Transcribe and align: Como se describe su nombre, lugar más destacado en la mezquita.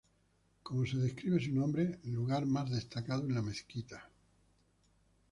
Como 0.63 0.83
se 0.87 0.97
describe 0.97 1.39
su 1.45 1.51
nombre, 1.53 1.99
lugar 2.05 2.47
más 2.47 2.71
destacado 2.71 3.21
en 3.27 3.35
la 3.35 3.43
mezquita. 3.43 4.09